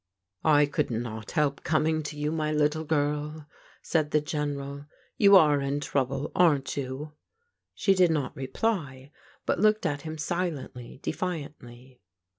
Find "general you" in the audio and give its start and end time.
4.19-5.35